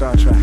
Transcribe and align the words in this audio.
Star 0.00 0.16
Trek. 0.16 0.34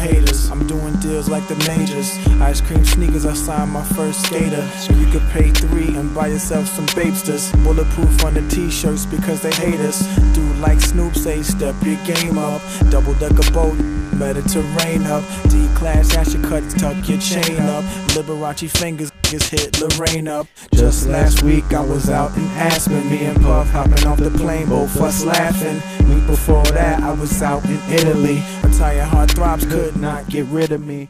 Haters. 0.00 0.50
I'm 0.50 0.66
doing 0.66 0.94
deals 1.00 1.28
like 1.28 1.46
the 1.46 1.56
majors. 1.68 2.16
Ice 2.40 2.62
cream 2.62 2.82
sneakers, 2.86 3.26
I 3.26 3.34
signed 3.34 3.70
my 3.70 3.84
first 3.84 4.24
skater. 4.24 4.66
So 4.78 4.94
you 4.94 5.06
could 5.12 5.28
pay 5.28 5.50
three 5.50 5.94
and 5.94 6.14
buy 6.14 6.28
yourself 6.28 6.66
some 6.68 6.86
Bapestas. 6.86 7.52
Bulletproof 7.62 8.24
on 8.24 8.32
the 8.32 8.40
t-shirts 8.48 9.04
because 9.04 9.42
they 9.42 9.52
hate 9.52 9.80
us. 9.80 10.00
Dude 10.34 10.56
like 10.60 10.80
Snoop 10.80 11.14
say, 11.14 11.42
step 11.42 11.74
your 11.82 12.02
game 12.06 12.38
up. 12.38 12.62
Double 12.88 13.12
decker 13.16 13.52
boat, 13.52 13.74
Mediterranean 14.14 15.04
up. 15.04 15.22
D-class, 15.50 16.16
ash 16.16 16.32
your 16.32 16.42
cut, 16.44 16.64
tuck 16.78 16.96
your 17.06 17.20
chain 17.20 17.60
up. 17.60 17.84
Liberace 18.14 18.70
fingers 18.70 19.10
niggas 19.30 19.48
hit 19.48 19.80
Lorraine 19.80 20.28
up. 20.28 20.46
Just 20.74 21.08
last 21.08 21.42
week 21.42 21.72
I 21.72 21.80
was 21.80 22.10
out 22.10 22.36
in 22.36 22.44
Aspen, 22.46 23.08
me 23.08 23.24
and 23.26 23.40
Puff 23.40 23.70
hopping 23.70 24.06
off 24.06 24.18
the 24.18 24.30
plane, 24.30 24.68
both 24.68 25.00
us 25.00 25.24
laughing. 25.24 25.76
Week 26.08 26.26
before 26.26 26.64
that 26.64 27.02
I 27.02 27.12
was 27.12 27.40
out 27.42 27.64
in 27.64 27.80
Italy. 27.88 28.42
Entire 28.64 29.02
heart 29.02 29.30
throbs 29.30 29.64
could 29.66 29.96
not 29.96 30.28
get 30.28 30.46
rid 30.46 30.72
of 30.72 30.84
me. 30.84 31.02
In 31.02 31.08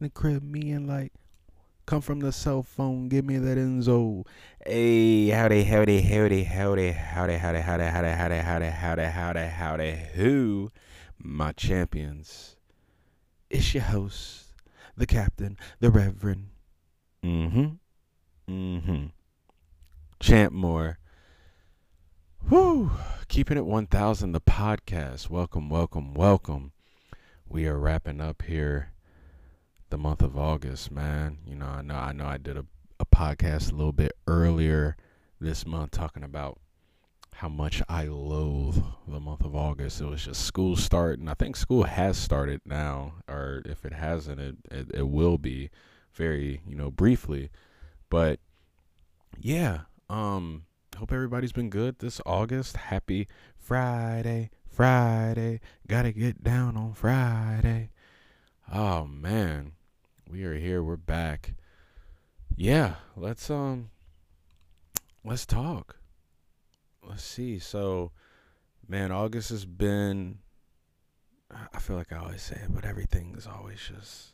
The 0.00 0.10
Caribbean 0.10 0.86
like 0.86 1.12
come 1.86 2.00
from 2.00 2.20
the 2.20 2.32
cell 2.32 2.62
phone, 2.62 3.08
give 3.08 3.24
me 3.24 3.38
that 3.38 3.58
Enzo. 3.58 4.24
Hey, 4.64 5.28
howdy, 5.28 5.64
howdy, 5.64 6.00
howdy, 6.02 6.42
howdy, 6.44 6.92
howdy, 6.92 7.36
howdy, 7.36 7.60
howdy, 7.60 7.84
howdy, 7.84 8.08
howdy, 8.14 8.38
howdy, 8.40 8.66
howdy, 8.66 9.02
howdy, 9.06 9.46
howdy, 9.46 9.96
who? 10.14 10.72
My 11.18 11.52
champions. 11.52 12.56
It's 13.50 13.74
your 13.74 13.82
host, 13.84 14.54
the 14.96 15.06
captain, 15.06 15.58
the 15.80 15.90
reverend, 15.90 16.51
Mm-hmm. 17.24 18.52
Mm-hmm. 18.52 19.06
Champ 20.18 20.52
Moore. 20.52 20.98
Whoo! 22.50 22.90
Keeping 23.28 23.56
it 23.56 23.64
1000, 23.64 24.32
the 24.32 24.40
podcast. 24.40 25.30
Welcome, 25.30 25.68
welcome, 25.68 26.14
welcome. 26.14 26.72
We 27.48 27.66
are 27.66 27.78
wrapping 27.78 28.20
up 28.20 28.42
here 28.42 28.90
the 29.90 29.98
month 29.98 30.20
of 30.20 30.36
August, 30.36 30.90
man. 30.90 31.38
You 31.46 31.54
know, 31.54 31.66
I 31.66 31.82
know 31.82 31.94
I 31.94 32.12
know 32.12 32.26
I 32.26 32.38
did 32.38 32.56
a, 32.56 32.64
a 32.98 33.06
podcast 33.06 33.70
a 33.70 33.76
little 33.76 33.92
bit 33.92 34.12
earlier 34.26 34.96
this 35.40 35.64
month 35.64 35.92
talking 35.92 36.24
about 36.24 36.58
how 37.34 37.48
much 37.48 37.82
I 37.88 38.06
loathe 38.06 38.82
the 39.06 39.20
month 39.20 39.44
of 39.44 39.54
August. 39.54 40.00
It 40.00 40.06
was 40.06 40.24
just 40.24 40.44
school 40.44 40.74
starting. 40.74 41.28
I 41.28 41.34
think 41.34 41.54
school 41.54 41.84
has 41.84 42.18
started 42.18 42.62
now, 42.66 43.14
or 43.28 43.62
if 43.64 43.84
it 43.84 43.92
hasn't, 43.92 44.40
it, 44.40 44.56
it, 44.72 44.90
it 44.92 45.08
will 45.08 45.38
be 45.38 45.70
very, 46.14 46.60
you 46.66 46.76
know, 46.76 46.90
briefly. 46.90 47.50
But 48.10 48.40
yeah, 49.38 49.82
um 50.08 50.64
hope 50.98 51.12
everybody's 51.12 51.52
been 51.52 51.70
good 51.70 51.98
this 51.98 52.20
August. 52.26 52.76
Happy 52.76 53.28
Friday, 53.56 54.50
Friday. 54.68 55.60
Got 55.88 56.02
to 56.02 56.12
get 56.12 56.44
down 56.44 56.76
on 56.76 56.94
Friday. 56.94 57.90
Oh 58.72 59.06
man. 59.06 59.72
We 60.32 60.44
are 60.44 60.54
here. 60.54 60.82
We're 60.82 60.96
back. 60.96 61.54
Yeah, 62.56 62.94
let's 63.16 63.50
um 63.50 63.90
let's 65.22 65.44
talk. 65.44 65.98
Let's 67.06 67.22
see. 67.22 67.58
So, 67.58 68.12
man, 68.88 69.12
August 69.12 69.50
has 69.50 69.66
been 69.66 70.38
I 71.50 71.78
feel 71.80 71.96
like 71.96 72.12
I 72.12 72.16
always 72.16 72.40
say 72.40 72.56
it, 72.56 72.74
but 72.74 72.86
everything 72.86 73.34
is 73.36 73.46
always 73.46 73.78
just 73.78 74.32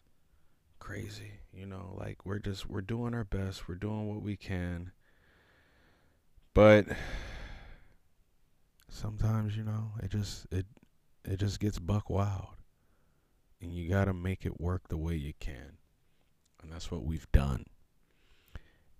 crazy. 0.88 1.32
You 1.52 1.66
know, 1.66 1.94
like 1.98 2.24
we're 2.24 2.38
just 2.38 2.68
we're 2.68 2.80
doing 2.80 3.14
our 3.14 3.24
best. 3.24 3.68
We're 3.68 3.74
doing 3.74 4.08
what 4.08 4.22
we 4.22 4.36
can. 4.36 4.92
But 6.54 6.86
sometimes, 8.88 9.56
you 9.56 9.64
know, 9.64 9.92
it 10.02 10.10
just 10.10 10.46
it 10.50 10.66
it 11.24 11.38
just 11.40 11.60
gets 11.60 11.78
buck 11.78 12.08
wild. 12.08 12.56
And 13.60 13.72
you 13.72 13.88
got 13.90 14.06
to 14.06 14.14
make 14.14 14.46
it 14.46 14.60
work 14.60 14.88
the 14.88 14.96
way 14.96 15.14
you 15.14 15.32
can. 15.40 15.78
And 16.62 16.72
that's 16.72 16.90
what 16.90 17.04
we've 17.04 17.30
done. 17.32 17.66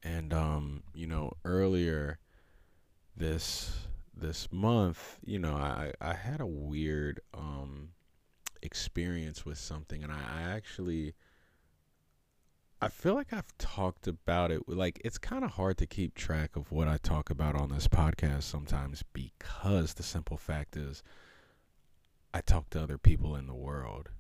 And 0.03 0.35
um, 0.35 0.83
you 0.95 1.07
know, 1.07 1.33
earlier 1.45 2.19
this 3.17 3.87
this 4.15 4.53
month, 4.53 5.19
you 5.25 5.39
know, 5.39 5.55
I 5.55 5.93
I 6.03 6.13
had 6.13 6.41
a 6.41 6.47
weird 6.47 7.21
um 7.33 7.91
experience 8.61 9.47
with 9.47 9.57
something 9.57 10.03
and 10.03 10.13
I, 10.13 10.19
I 10.19 10.43
actually 10.43 11.15
I 12.81 12.89
feel 12.89 13.15
like 13.15 13.33
I've 13.33 13.57
talked 13.59 14.07
about 14.07 14.53
it. 14.53 14.69
Like, 14.69 15.01
it's 15.05 15.19
kind 15.19 15.45
of 15.45 15.53
hard 15.53 15.79
to 15.79 15.87
keep 15.87 16.15
track 16.15 16.55
of 16.55 16.71
what 16.71 16.87
I 16.87 16.97
talk 16.97 17.29
about 17.29 17.57
on 17.57 17.71
this 17.71 17.89
podcast 17.89 18.45
sometimes 18.45 19.03
because 19.13 19.95
the 19.95 20.05
simple 20.05 20.37
fact 20.37 20.77
is 20.77 21.03
I 22.33 22.41
talk 22.41 22.71
to 22.71 22.83
other 22.83 22.99
people 22.99 23.35
in 23.35 23.47
the 23.47 23.55
world. 23.55 24.11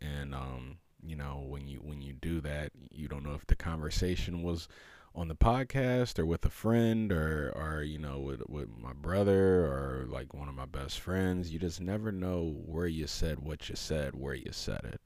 And, 0.00 0.34
um, 0.34 0.78
you 1.00 1.14
know, 1.14 1.44
when 1.46 1.68
you 1.68 1.78
when 1.78 2.02
you 2.02 2.12
do 2.12 2.40
that, 2.40 2.72
you 2.90 3.06
don't 3.06 3.22
know 3.22 3.34
if 3.34 3.46
the 3.46 3.54
conversation 3.54 4.42
was 4.42 4.66
on 5.14 5.28
the 5.28 5.36
podcast 5.36 6.18
or 6.18 6.26
with 6.26 6.44
a 6.44 6.50
friend 6.50 7.12
or 7.12 7.52
or 7.54 7.82
you 7.82 7.98
know 7.98 8.18
with 8.18 8.42
with 8.48 8.68
my 8.76 8.92
brother 8.92 9.64
or 9.64 10.06
like 10.08 10.34
one 10.34 10.48
of 10.48 10.54
my 10.54 10.66
best 10.66 10.98
friends. 10.98 11.52
You 11.52 11.60
just 11.60 11.80
never 11.80 12.10
know 12.10 12.52
where 12.66 12.86
you 12.88 13.06
said 13.06 13.38
what 13.38 13.68
you 13.68 13.76
said, 13.76 14.14
where 14.16 14.34
you 14.34 14.50
said 14.50 14.80
it. 14.84 15.00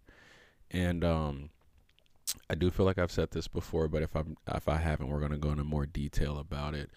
And 0.71 1.05
um 1.05 1.51
I 2.51 2.55
do 2.55 2.71
feel 2.71 2.87
like 2.87 2.99
I've 2.99 3.13
said 3.13 3.31
this 3.31 3.49
before, 3.49 3.89
but 3.89 4.03
if 4.03 4.15
I'm 4.15 4.37
if 4.55 4.69
I 4.69 4.77
haven't, 4.77 5.09
we're 5.09 5.21
gonna 5.21 5.39
go 5.39 5.51
into 5.51 5.65
more 5.65 5.87
detail 5.87 6.39
about 6.39 6.75
it. 6.75 6.91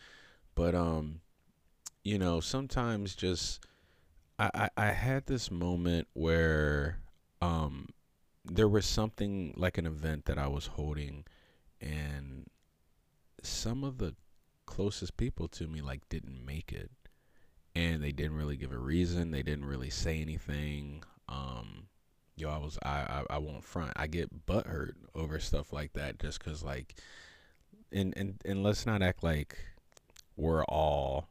But 0.54 0.76
um, 0.76 1.22
you 2.04 2.18
know, 2.20 2.40
sometimes 2.40 3.16
just 3.16 3.66
I, 4.38 4.50
I, 4.54 4.70
I 4.78 4.86
had 4.92 5.26
this 5.26 5.50
moment 5.50 6.08
where 6.14 7.00
um 7.42 7.90
there 8.44 8.68
was 8.68 8.86
something 8.86 9.54
like 9.58 9.78
an 9.78 9.86
event 9.88 10.26
that 10.26 10.38
I 10.38 10.48
was 10.48 10.68
holding 10.68 11.26
and 11.82 12.46
some 13.42 13.84
of 13.84 13.98
the 13.98 14.16
closest 14.66 15.18
people 15.18 15.48
to 15.48 15.68
me 15.68 15.82
like 15.82 16.08
didn't 16.10 16.46
make 16.46 16.72
it. 16.72 16.92
And 17.76 18.04
they 18.04 18.12
didn't 18.12 18.38
really 18.38 18.56
give 18.56 18.72
a 18.72 18.78
reason. 18.78 19.32
They 19.32 19.44
didn't 19.44 19.66
really 19.66 19.90
say 19.90 20.22
anything. 20.22 21.04
Um 21.28 21.88
yo, 22.36 22.50
I 22.50 22.58
was 22.58 22.78
I, 22.84 23.24
I 23.30 23.36
I 23.36 23.38
won't 23.38 23.64
front. 23.64 23.94
I 23.96 24.08
get 24.08 24.46
butt 24.46 24.68
hurt 24.68 24.96
over 25.14 25.40
stuff 25.40 25.72
like 25.74 25.94
that 25.94 26.20
just 26.20 26.40
cause 26.40 26.64
like, 26.64 26.96
and 27.92 28.14
and 28.18 28.36
and 28.46 28.64
let's 28.64 28.86
not 28.86 29.02
act 29.02 29.24
like 29.24 29.58
we're 30.38 30.66
all 30.66 31.30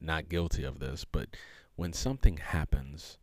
not 0.00 0.28
guilty 0.28 0.64
of 0.64 0.78
this, 0.78 1.04
but 1.04 1.28
when 1.76 1.92
something 1.92 2.36
happens 2.36 3.18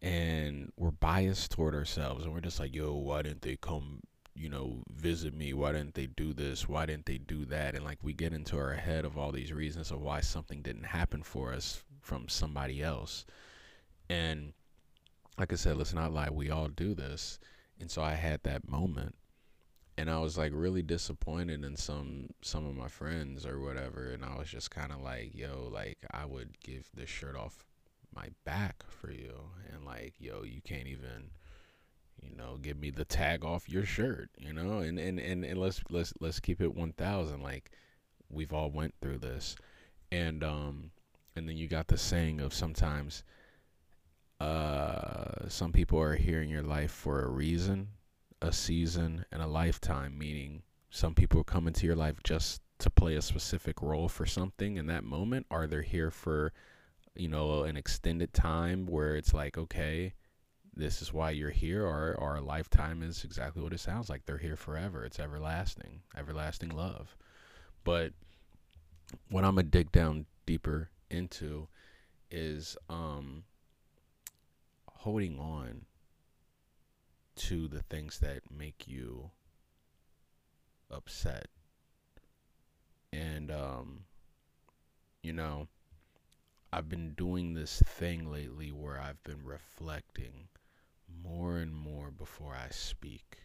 and 0.00 0.72
we're 0.76 0.90
biased 0.90 1.50
toward 1.50 1.74
ourselves 1.74 2.24
and 2.24 2.32
we're 2.32 2.40
just 2.40 2.58
like, 2.58 2.74
yo, 2.74 2.94
why 2.94 3.22
didn't 3.22 3.42
they 3.42 3.56
come? 3.56 4.00
You 4.34 4.48
know, 4.48 4.82
visit 4.90 5.34
me. 5.34 5.52
Why 5.52 5.72
didn't 5.72 5.94
they 5.94 6.06
do 6.06 6.32
this? 6.32 6.66
Why 6.68 6.86
didn't 6.86 7.06
they 7.06 7.18
do 7.18 7.44
that? 7.46 7.74
And 7.74 7.84
like 7.84 7.98
we 8.02 8.14
get 8.14 8.32
into 8.32 8.56
our 8.56 8.72
head 8.72 9.04
of 9.04 9.18
all 9.18 9.30
these 9.30 9.52
reasons 9.52 9.90
of 9.90 10.00
why 10.00 10.20
something 10.20 10.62
didn't 10.62 10.84
happen 10.84 11.22
for 11.22 11.52
us 11.52 11.82
from 12.00 12.28
somebody 12.28 12.82
else. 12.82 13.26
And 14.08 14.54
like 15.38 15.52
I 15.52 15.56
said, 15.56 15.76
let's 15.76 15.94
not 15.94 16.12
lie, 16.12 16.30
we 16.30 16.50
all 16.50 16.68
do 16.68 16.94
this. 16.94 17.38
And 17.80 17.90
so 17.90 18.02
I 18.02 18.14
had 18.14 18.42
that 18.44 18.68
moment 18.68 19.14
and 19.98 20.10
I 20.10 20.18
was 20.18 20.38
like 20.38 20.52
really 20.54 20.82
disappointed 20.82 21.64
in 21.64 21.76
some 21.76 22.30
some 22.42 22.66
of 22.66 22.76
my 22.76 22.88
friends 22.88 23.44
or 23.44 23.60
whatever 23.60 24.12
and 24.12 24.24
I 24.24 24.38
was 24.38 24.48
just 24.48 24.70
kind 24.70 24.92
of 24.92 25.00
like, 25.00 25.34
yo, 25.34 25.68
like 25.72 25.98
I 26.10 26.24
would 26.24 26.60
give 26.60 26.88
this 26.94 27.10
shirt 27.10 27.36
off 27.36 27.64
my 28.14 28.28
back 28.44 28.84
for 28.88 29.10
you 29.10 29.34
and 29.72 29.84
like, 29.84 30.14
yo, 30.18 30.42
you 30.42 30.60
can't 30.62 30.86
even 30.86 31.30
you 32.22 32.36
know, 32.36 32.56
give 32.60 32.78
me 32.78 32.90
the 32.90 33.04
tag 33.04 33.44
off 33.44 33.68
your 33.68 33.84
shirt, 33.84 34.30
you 34.38 34.52
know? 34.52 34.78
And 34.78 34.98
and 34.98 35.18
and, 35.18 35.44
and 35.44 35.60
let's 35.60 35.82
let's 35.90 36.12
let's 36.20 36.40
keep 36.40 36.60
it 36.60 36.74
1000 36.74 37.42
like 37.42 37.70
we've 38.30 38.52
all 38.52 38.70
went 38.70 38.94
through 39.00 39.18
this. 39.18 39.56
And 40.10 40.44
um 40.44 40.90
and 41.34 41.48
then 41.48 41.56
you 41.56 41.68
got 41.68 41.88
the 41.88 41.98
saying 41.98 42.40
of 42.40 42.54
sometimes 42.54 43.24
uh, 44.42 45.48
some 45.48 45.70
people 45.70 46.00
are 46.00 46.16
here 46.16 46.42
in 46.42 46.48
your 46.48 46.64
life 46.64 46.90
for 46.90 47.22
a 47.22 47.28
reason, 47.28 47.86
a 48.40 48.52
season, 48.52 49.24
and 49.30 49.40
a 49.40 49.46
lifetime. 49.46 50.18
Meaning, 50.18 50.62
some 50.90 51.14
people 51.14 51.44
come 51.44 51.68
into 51.68 51.86
your 51.86 51.94
life 51.94 52.16
just 52.24 52.60
to 52.78 52.90
play 52.90 53.14
a 53.14 53.22
specific 53.22 53.80
role 53.80 54.08
for 54.08 54.26
something 54.26 54.76
in 54.78 54.86
that 54.86 55.04
moment, 55.04 55.46
or 55.48 55.68
they're 55.68 55.82
here 55.82 56.10
for, 56.10 56.52
you 57.14 57.28
know, 57.28 57.62
an 57.62 57.76
extended 57.76 58.34
time 58.34 58.86
where 58.86 59.14
it's 59.14 59.32
like, 59.32 59.56
okay, 59.56 60.12
this 60.74 61.02
is 61.02 61.12
why 61.12 61.30
you're 61.30 61.50
here, 61.50 61.86
or 61.86 62.16
or 62.18 62.34
a 62.36 62.40
lifetime 62.40 63.00
is 63.04 63.22
exactly 63.22 63.62
what 63.62 63.72
it 63.72 63.78
sounds 63.78 64.10
like. 64.10 64.26
They're 64.26 64.38
here 64.38 64.56
forever. 64.56 65.04
It's 65.04 65.20
everlasting, 65.20 66.00
everlasting 66.16 66.70
love. 66.70 67.16
But 67.84 68.12
what 69.30 69.44
I'm 69.44 69.54
gonna 69.54 69.68
dig 69.68 69.92
down 69.92 70.26
deeper 70.46 70.90
into 71.10 71.68
is 72.28 72.76
um 72.88 73.44
holding 75.02 75.38
on 75.38 75.84
to 77.34 77.68
the 77.68 77.82
things 77.82 78.18
that 78.20 78.50
make 78.50 78.86
you 78.86 79.30
upset. 80.90 81.46
And 83.12 83.50
um 83.50 84.04
you 85.22 85.32
know, 85.32 85.68
I've 86.72 86.88
been 86.88 87.14
doing 87.14 87.54
this 87.54 87.80
thing 87.80 88.30
lately 88.30 88.72
where 88.72 89.00
I've 89.00 89.22
been 89.22 89.44
reflecting 89.44 90.48
more 91.22 91.58
and 91.58 91.74
more 91.74 92.10
before 92.10 92.54
I 92.54 92.70
speak 92.70 93.38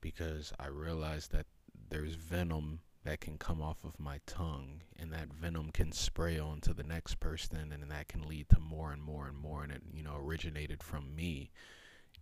because 0.00 0.52
I 0.58 0.68
realize 0.68 1.28
that 1.28 1.46
there's 1.90 2.14
venom 2.14 2.80
that 3.06 3.20
can 3.20 3.38
come 3.38 3.62
off 3.62 3.84
of 3.84 3.98
my 3.98 4.20
tongue 4.26 4.80
and 4.98 5.12
that 5.12 5.32
venom 5.32 5.70
can 5.70 5.92
spray 5.92 6.38
onto 6.38 6.72
the 6.72 6.82
next 6.82 7.20
person 7.20 7.72
and 7.72 7.90
that 7.90 8.08
can 8.08 8.26
lead 8.28 8.48
to 8.48 8.58
more 8.58 8.92
and 8.92 9.02
more 9.02 9.26
and 9.26 9.36
more 9.36 9.62
and 9.62 9.72
it 9.72 9.82
you 9.92 10.02
know 10.02 10.16
originated 10.16 10.82
from 10.82 11.14
me. 11.14 11.50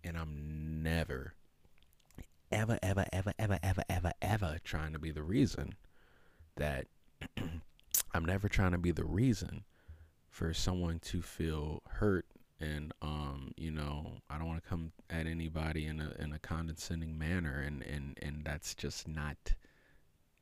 And 0.02 0.16
I'm 0.16 0.82
never 0.82 1.34
ever 2.52 2.78
ever 2.82 3.06
ever 3.12 3.32
ever 3.38 3.58
ever 3.62 3.82
ever 3.88 4.12
ever 4.20 4.58
trying 4.64 4.92
to 4.92 4.98
be 4.98 5.10
the 5.10 5.22
reason 5.22 5.74
that 6.56 6.86
I'm 8.14 8.24
never 8.24 8.48
trying 8.48 8.72
to 8.72 8.78
be 8.78 8.92
the 8.92 9.04
reason 9.04 9.64
for 10.28 10.52
someone 10.52 10.98
to 11.00 11.22
feel 11.22 11.82
hurt 11.88 12.26
and 12.60 12.92
um 13.02 13.52
you 13.56 13.70
know 13.70 14.18
I 14.30 14.38
don't 14.38 14.46
want 14.46 14.62
to 14.62 14.68
come 14.68 14.92
at 15.10 15.26
anybody 15.26 15.86
in 15.86 16.00
a 16.00 16.14
in 16.22 16.32
a 16.32 16.38
condescending 16.38 17.18
manner 17.18 17.60
and 17.60 17.82
and 17.82 18.18
and 18.20 18.44
that's 18.44 18.74
just 18.74 19.08
not 19.08 19.54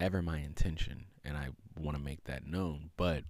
ever 0.03 0.21
my 0.21 0.39
intention, 0.39 1.05
and 1.25 1.37
I 1.37 1.51
want 1.79 1.97
to 1.97 2.03
make 2.03 2.25
that 2.25 2.45
known. 2.45 2.91
But 2.97 3.23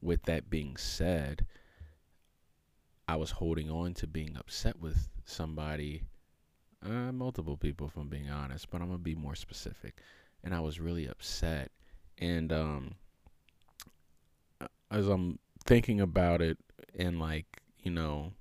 with 0.00 0.22
that 0.22 0.48
being 0.48 0.76
said, 0.78 1.44
I 3.06 3.16
was 3.16 3.32
holding 3.32 3.70
on 3.70 3.92
to 3.94 4.06
being 4.06 4.36
upset 4.38 4.80
with 4.80 5.08
somebody, 5.26 6.04
uh, 6.84 7.12
multiple 7.12 7.58
people, 7.58 7.88
if 7.88 7.96
I'm 7.96 8.08
being 8.08 8.30
honest, 8.30 8.70
but 8.70 8.80
I'm 8.80 8.88
gonna 8.88 8.98
be 8.98 9.14
more 9.14 9.34
specific. 9.34 10.00
And 10.42 10.54
I 10.54 10.60
was 10.60 10.80
really 10.80 11.06
upset, 11.06 11.70
and 12.18 12.52
um, 12.52 12.94
as 14.90 15.06
I'm 15.06 15.38
thinking 15.64 16.00
about 16.00 16.40
it, 16.40 16.58
and 16.98 17.20
like 17.20 17.62
you 17.78 17.90
know, 17.90 18.32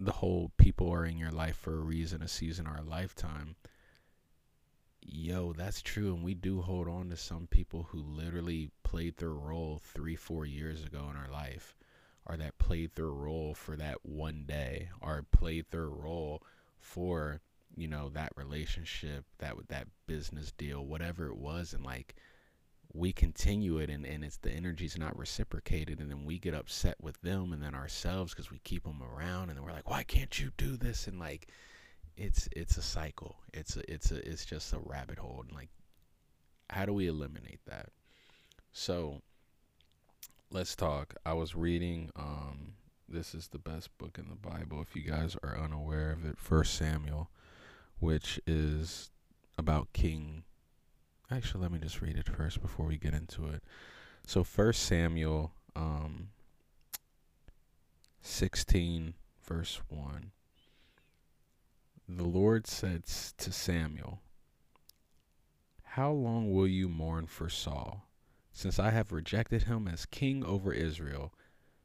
the 0.00 0.12
whole 0.12 0.50
people 0.56 0.90
are 0.90 1.04
in 1.04 1.18
your 1.18 1.30
life 1.30 1.56
for 1.56 1.74
a 1.74 1.80
reason, 1.80 2.22
a 2.22 2.28
season, 2.28 2.66
or 2.66 2.78
a 2.78 2.82
lifetime 2.82 3.54
yo, 5.08 5.52
that's 5.52 5.82
true. 5.82 6.14
And 6.14 6.24
we 6.24 6.34
do 6.34 6.60
hold 6.60 6.88
on 6.88 7.10
to 7.10 7.16
some 7.16 7.46
people 7.46 7.84
who 7.84 7.98
literally 8.02 8.70
played 8.82 9.16
their 9.16 9.32
role 9.32 9.80
three, 9.82 10.16
four 10.16 10.46
years 10.46 10.84
ago 10.84 11.08
in 11.10 11.16
our 11.16 11.30
life, 11.30 11.76
or 12.26 12.36
that 12.36 12.58
played 12.58 12.94
their 12.94 13.10
role 13.10 13.54
for 13.54 13.76
that 13.76 14.04
one 14.04 14.44
day, 14.46 14.88
or 15.00 15.24
played 15.30 15.66
their 15.70 15.88
role 15.88 16.42
for, 16.78 17.40
you 17.76 17.88
know, 17.88 18.08
that 18.10 18.32
relationship, 18.36 19.24
that 19.38 19.54
that 19.68 19.88
business 20.06 20.52
deal, 20.52 20.84
whatever 20.84 21.26
it 21.26 21.36
was. 21.36 21.72
And 21.72 21.84
like, 21.84 22.16
we 22.92 23.12
continue 23.12 23.78
it 23.78 23.90
and, 23.90 24.06
and 24.06 24.24
it's 24.24 24.38
the 24.38 24.50
energy's 24.50 24.96
not 24.96 25.18
reciprocated 25.18 26.00
and 26.00 26.10
then 26.10 26.24
we 26.24 26.38
get 26.38 26.54
upset 26.54 26.96
with 27.00 27.20
them 27.20 27.52
and 27.52 27.62
then 27.62 27.74
ourselves 27.74 28.32
because 28.32 28.50
we 28.50 28.58
keep 28.60 28.84
them 28.84 29.02
around 29.02 29.48
and 29.48 29.58
then 29.58 29.64
we're 29.64 29.72
like 29.72 29.90
why 29.90 30.02
can't 30.02 30.40
you 30.40 30.50
do 30.56 30.76
this 30.76 31.06
and 31.06 31.18
like 31.18 31.48
it's 32.16 32.48
it's 32.52 32.76
a 32.76 32.82
cycle. 32.82 33.36
It's 33.52 33.76
a, 33.76 33.92
it's 33.92 34.10
a, 34.10 34.16
it's 34.28 34.44
just 34.44 34.72
a 34.72 34.78
rabbit 34.78 35.18
hole. 35.18 35.42
And 35.46 35.54
like, 35.54 35.68
how 36.70 36.86
do 36.86 36.92
we 36.92 37.06
eliminate 37.06 37.60
that? 37.66 37.90
So, 38.72 39.22
let's 40.50 40.74
talk. 40.74 41.14
I 41.24 41.32
was 41.34 41.54
reading. 41.54 42.10
Um, 42.16 42.74
this 43.08 43.34
is 43.34 43.48
the 43.48 43.58
best 43.58 43.96
book 43.98 44.18
in 44.18 44.28
the 44.28 44.48
Bible. 44.48 44.80
If 44.80 44.96
you 44.96 45.02
guys 45.02 45.36
are 45.42 45.58
unaware 45.58 46.10
of 46.10 46.24
it, 46.24 46.38
First 46.38 46.74
Samuel, 46.74 47.30
which 47.98 48.40
is 48.46 49.10
about 49.56 49.92
King. 49.92 50.44
Actually, 51.30 51.62
let 51.62 51.72
me 51.72 51.78
just 51.78 52.00
read 52.00 52.16
it 52.16 52.28
first 52.28 52.60
before 52.60 52.86
we 52.86 52.96
get 52.96 53.14
into 53.14 53.46
it. 53.46 53.62
So, 54.26 54.42
First 54.44 54.82
Samuel, 54.82 55.52
um, 55.74 56.28
sixteen, 58.20 59.14
verse 59.44 59.80
one 59.88 60.32
the 62.08 62.24
Lord 62.24 62.66
said 62.66 63.04
to 63.04 63.52
Samuel, 63.52 64.20
How 65.82 66.12
long 66.12 66.52
will 66.52 66.68
you 66.68 66.88
mourn 66.88 67.26
for 67.26 67.48
Saul, 67.48 68.06
since 68.52 68.78
I 68.78 68.90
have 68.90 69.12
rejected 69.12 69.64
him 69.64 69.88
as 69.88 70.06
king 70.06 70.44
over 70.44 70.72
Israel? 70.72 71.34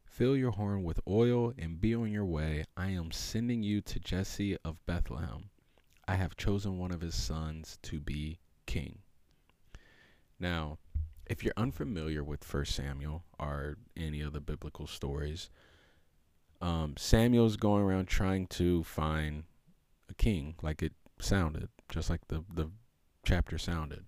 Fill 0.05 0.37
your 0.37 0.51
horn 0.51 0.83
with 0.83 0.99
oil 1.07 1.53
and 1.57 1.81
be 1.81 1.95
on 1.95 2.11
your 2.11 2.25
way. 2.25 2.65
I 2.77 2.89
am 2.89 3.11
sending 3.11 3.63
you 3.63 3.81
to 3.81 3.99
Jesse 3.99 4.57
of 4.63 4.85
Bethlehem. 4.85 5.49
I 6.07 6.15
have 6.15 6.37
chosen 6.37 6.77
one 6.77 6.91
of 6.91 7.01
his 7.01 7.15
sons 7.15 7.79
to 7.83 7.99
be 7.99 8.39
king. 8.65 8.99
Now, 10.39 10.77
if 11.25 11.43
you're 11.43 11.53
unfamiliar 11.55 12.23
with 12.23 12.43
First 12.43 12.75
Samuel 12.75 13.23
or 13.39 13.77
any 13.95 14.21
of 14.21 14.33
the 14.33 14.41
biblical 14.41 14.85
stories, 14.85 15.49
um, 16.61 16.95
Samuel's 16.97 17.57
going 17.57 17.81
around 17.81 18.07
trying 18.07 18.47
to 18.47 18.83
find 18.83 19.45
a 20.11 20.13
king, 20.15 20.55
like 20.61 20.83
it 20.83 20.93
sounded, 21.19 21.69
just 21.89 22.09
like 22.09 22.21
the 22.27 22.43
the 22.53 22.69
chapter 23.25 23.57
sounded. 23.57 24.05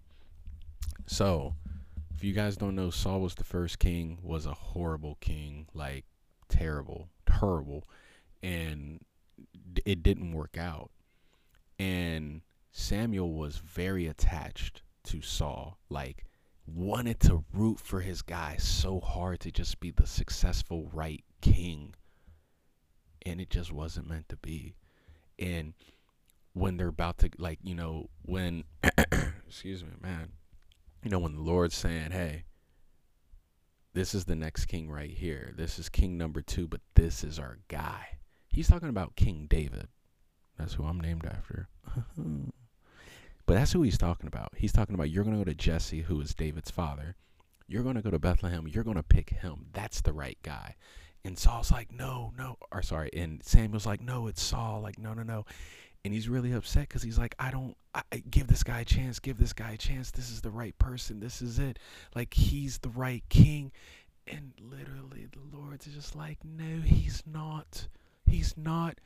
So, 1.06 1.56
if 2.16 2.24
you 2.24 2.34
guys 2.34 2.56
don't 2.58 2.76
know, 2.76 2.90
Saul 2.90 3.22
was 3.22 3.36
the 3.36 3.44
first 3.44 3.80
king, 3.80 4.20
was 4.22 4.46
a 4.46 4.54
horrible 4.54 5.18
king, 5.20 5.68
like 5.74 6.06
terrible, 6.50 7.10
terrible, 7.26 7.88
and 8.42 9.00
it 9.86 10.04
didn't 10.04 10.34
work 10.34 10.58
out. 10.58 10.92
And 11.80 12.42
Samuel 12.72 13.34
was 13.34 13.58
very 13.58 14.08
attached 14.08 14.82
to 15.06 15.22
Saul, 15.22 15.80
like 15.90 16.26
wanted 16.66 17.20
to 17.20 17.44
root 17.54 17.80
for 17.80 18.02
his 18.02 18.22
guy 18.22 18.56
so 18.58 19.00
hard 19.00 19.40
to 19.42 19.52
just 19.52 19.80
be 19.80 19.92
the 19.92 20.08
successful 20.08 20.90
right 20.94 21.24
king. 21.42 21.94
And 23.26 23.42
it 23.42 23.50
just 23.50 23.72
wasn't 23.72 24.08
meant 24.08 24.30
to 24.30 24.38
be. 24.38 24.76
And 25.40 25.74
when 26.54 26.78
they're 26.78 26.88
about 26.88 27.18
to 27.18 27.30
like 27.38 27.60
you 27.64 27.76
know 27.76 28.10
when 28.24 28.64
excuse 29.48 29.84
me 29.84 29.92
man 30.02 30.30
you 31.04 31.10
know 31.10 31.20
when 31.20 31.34
the 31.36 31.42
lord's 31.42 31.76
saying 31.76 32.12
hey 32.12 32.44
this 33.94 34.16
is 34.16 34.26
the 34.26 34.36
next 34.36 34.66
king 34.66 34.90
right 34.90 35.12
here. 35.12 35.54
This 35.56 35.78
is 35.78 35.88
king 35.88 36.18
number 36.18 36.42
two 36.42 36.68
but 36.68 36.82
this 36.96 37.24
is 37.24 37.38
our 37.38 37.60
guy. 37.68 38.18
He's 38.50 38.68
talking 38.68 38.90
about 38.90 39.16
king 39.16 39.46
david. 39.50 39.88
That's 40.58 40.74
who 40.74 40.86
i'm 40.86 41.00
named 41.00 41.26
after. 41.26 41.70
But 43.46 43.56
that's 43.56 43.74
who 43.74 43.82
he's 43.82 43.98
talking 43.98 44.28
about. 44.28 44.54
He's 44.56 44.72
talking 44.72 44.96
about 44.96 45.10
you're 45.10 45.26
going 45.26 45.38
to 45.38 45.44
go 45.44 45.52
to 45.52 45.54
jesse 45.54 46.04
who 46.04 46.22
is 46.22 46.34
david's 46.34 46.72
father. 46.72 47.18
You're 47.68 47.84
going 47.84 47.98
to 47.98 48.02
go 48.02 48.10
to 48.10 48.18
bethlehem. 48.18 48.70
You're 48.70 48.86
going 48.86 48.96
to 48.96 49.04
pick 49.04 49.32
him. 49.32 49.66
That's 49.74 50.00
the 50.00 50.14
right 50.14 50.38
guy. 50.44 50.76
And 51.26 51.38
saul's 51.38 51.70
like 51.70 51.92
no 51.92 52.32
no 52.38 52.58
or 52.72 52.82
sorry 52.82 53.10
and 53.14 53.44
samuel's 53.44 53.86
like 53.86 54.02
no 54.02 54.28
it's 54.28 54.42
saul. 54.42 54.80
Like 54.82 54.98
no 54.98 55.14
no 55.14 55.24
no 55.24 55.46
and 56.04 56.14
he's 56.14 56.28
really 56.28 56.52
upset 56.52 56.88
because 56.90 57.02
he's 57.02 57.18
like, 57.18 57.36
I 57.40 57.52
don't 57.52 57.78
I, 57.96 58.02
give 58.30 58.48
this 58.48 58.64
guy 58.64 58.82
a 58.82 58.86
chance, 58.86 59.20
give 59.20 59.38
this 59.38 59.54
guy 59.54 59.72
a 59.72 59.78
chance. 59.78 60.12
This 60.12 60.30
is 60.30 60.42
the 60.42 60.52
right 60.52 60.78
person. 60.78 61.20
This 61.20 61.42
is 61.42 61.60
it. 61.60 61.80
Like 62.16 62.34
he's 62.34 62.80
the 62.80 62.90
right 62.90 63.24
king. 63.30 63.72
And 64.28 64.54
literally, 64.62 65.28
the 65.32 65.58
Lord's 65.58 65.86
just 65.86 66.16
like, 66.16 66.40
no, 66.44 66.82
he's 66.82 67.24
not. 67.26 67.88
He's 68.26 68.56
not. 68.58 69.00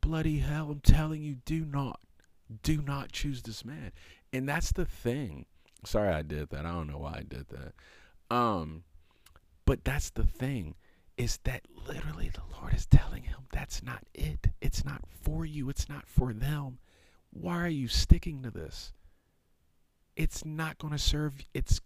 Bloody 0.00 0.38
hell! 0.38 0.70
I'm 0.70 0.80
telling 0.80 1.22
you, 1.22 1.36
do 1.44 1.64
not, 1.64 2.00
do 2.62 2.80
not 2.80 3.12
choose 3.12 3.42
this 3.42 3.64
man. 3.64 3.92
And 4.32 4.48
that's 4.48 4.72
the 4.72 4.86
thing. 4.86 5.46
Sorry, 5.84 6.08
I 6.08 6.22
did 6.22 6.50
that. 6.50 6.64
I 6.64 6.72
don't 6.72 6.88
know 6.88 6.98
why 6.98 7.18
I 7.18 7.24
did 7.26 7.46
that. 7.48 8.34
Um, 8.34 8.84
but 9.66 9.84
that's 9.84 10.10
the 10.10 10.24
thing 10.24 10.74
is 11.20 11.38
that 11.44 11.60
literally 11.86 12.30
the 12.30 12.56
Lord 12.58 12.72
is 12.72 12.86
telling 12.86 13.24
him 13.24 13.40
that's 13.52 13.82
not 13.82 14.02
it. 14.14 14.46
It's 14.62 14.86
not 14.86 15.02
for 15.22 15.44
you, 15.44 15.68
it's 15.68 15.86
not 15.86 16.08
for 16.08 16.32
them. 16.32 16.78
Why 17.30 17.58
are 17.58 17.68
you 17.68 17.88
sticking 17.88 18.42
to 18.42 18.50
this? 18.50 18.94
It's 20.16 20.46
not 20.46 20.78
going 20.78 20.94
to 20.94 20.98
serve 20.98 21.34
its 21.52 21.82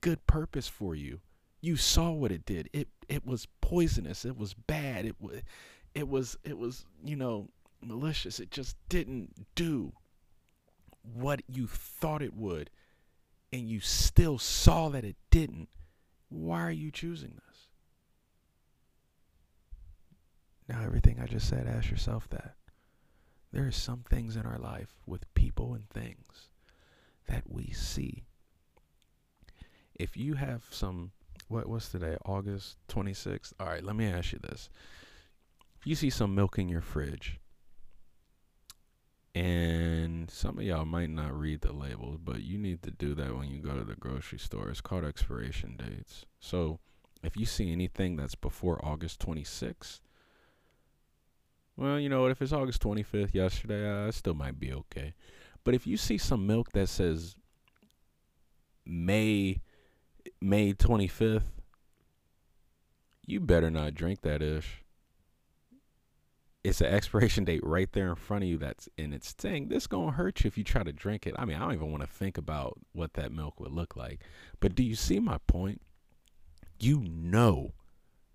good 0.00 0.26
purpose 0.26 0.66
for 0.66 0.96
you. 0.96 1.20
You 1.60 1.76
saw 1.76 2.10
what 2.10 2.32
it 2.32 2.44
did. 2.44 2.68
It 2.72 2.88
it 3.08 3.24
was 3.24 3.46
poisonous. 3.60 4.24
It 4.24 4.36
was 4.36 4.54
bad. 4.54 5.04
It 5.06 5.20
was 5.20 5.40
it 5.94 6.08
was 6.08 6.36
it 6.42 6.58
was, 6.58 6.84
you 7.04 7.14
know, 7.14 7.50
malicious. 7.80 8.40
It 8.40 8.50
just 8.50 8.76
didn't 8.88 9.46
do 9.54 9.92
what 11.12 11.42
you 11.48 11.68
thought 11.68 12.22
it 12.22 12.34
would 12.34 12.70
and 13.52 13.68
you 13.68 13.78
still 13.78 14.36
saw 14.36 14.88
that 14.88 15.04
it 15.04 15.16
didn't. 15.30 15.68
Why 16.28 16.62
are 16.62 16.72
you 16.72 16.90
choosing 16.90 17.34
this? 17.36 17.54
Now, 20.68 20.83
everything 20.94 21.18
I 21.20 21.26
just 21.26 21.48
said, 21.48 21.66
ask 21.66 21.90
yourself 21.90 22.28
that. 22.30 22.54
There 23.52 23.66
are 23.66 23.72
some 23.72 24.04
things 24.08 24.36
in 24.36 24.46
our 24.46 24.58
life 24.58 24.94
with 25.08 25.34
people 25.34 25.74
and 25.74 25.90
things 25.90 26.50
that 27.26 27.42
we 27.48 27.72
see. 27.72 28.22
If 29.96 30.16
you 30.16 30.34
have 30.34 30.62
some, 30.70 31.10
what 31.48 31.68
was 31.68 31.88
today? 31.88 32.16
August 32.24 32.76
26th? 32.90 33.54
All 33.58 33.66
right, 33.66 33.82
let 33.82 33.96
me 33.96 34.06
ask 34.06 34.34
you 34.34 34.38
this. 34.38 34.70
If 35.80 35.84
you 35.84 35.96
see 35.96 36.10
some 36.10 36.32
milk 36.32 36.60
in 36.60 36.68
your 36.68 36.80
fridge, 36.80 37.40
and 39.34 40.30
some 40.30 40.58
of 40.58 40.64
y'all 40.64 40.84
might 40.84 41.10
not 41.10 41.36
read 41.36 41.62
the 41.62 41.72
labels, 41.72 42.18
but 42.22 42.44
you 42.44 42.56
need 42.56 42.84
to 42.84 42.92
do 42.92 43.16
that 43.16 43.36
when 43.36 43.50
you 43.50 43.58
go 43.58 43.74
to 43.74 43.82
the 43.82 43.96
grocery 43.96 44.38
store. 44.38 44.70
It's 44.70 44.80
called 44.80 45.04
expiration 45.04 45.76
dates. 45.76 46.24
So, 46.38 46.78
if 47.24 47.36
you 47.36 47.46
see 47.46 47.72
anything 47.72 48.14
that's 48.14 48.36
before 48.36 48.78
August 48.84 49.18
26th, 49.26 49.98
well, 51.76 51.98
you 51.98 52.08
know 52.08 52.22
what? 52.22 52.30
If 52.30 52.40
it's 52.40 52.52
August 52.52 52.82
25th 52.82 53.34
yesterday, 53.34 54.08
it 54.08 54.14
still 54.14 54.34
might 54.34 54.60
be 54.60 54.72
okay. 54.72 55.14
But 55.64 55.74
if 55.74 55.86
you 55.86 55.96
see 55.96 56.18
some 56.18 56.46
milk 56.46 56.72
that 56.72 56.88
says 56.88 57.36
May 58.86 59.60
May 60.40 60.72
25th, 60.72 61.44
you 63.26 63.40
better 63.40 63.70
not 63.70 63.94
drink 63.94 64.20
that 64.22 64.42
ish. 64.42 64.84
It's 66.62 66.80
an 66.80 66.86
expiration 66.86 67.44
date 67.46 67.64
right 67.64 67.90
there 67.92 68.10
in 68.10 68.14
front 68.14 68.44
of 68.44 68.50
you 68.50 68.58
that's 68.58 68.88
and 68.96 69.12
it's 69.12 69.34
saying 69.36 69.68
this 69.68 69.86
gonna 69.86 70.12
hurt 70.12 70.44
you 70.44 70.48
if 70.48 70.56
you 70.56 70.64
try 70.64 70.82
to 70.82 70.92
drink 70.92 71.26
it. 71.26 71.34
I 71.38 71.44
mean, 71.44 71.56
I 71.56 71.60
don't 71.60 71.74
even 71.74 71.90
want 71.90 72.02
to 72.02 72.08
think 72.08 72.38
about 72.38 72.78
what 72.92 73.14
that 73.14 73.32
milk 73.32 73.58
would 73.58 73.72
look 73.72 73.96
like. 73.96 74.20
But 74.60 74.74
do 74.74 74.84
you 74.84 74.94
see 74.94 75.18
my 75.18 75.38
point? 75.46 75.80
You 76.78 77.00
know 77.00 77.72